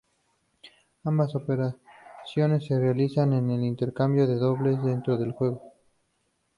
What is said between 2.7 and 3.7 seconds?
realizan en el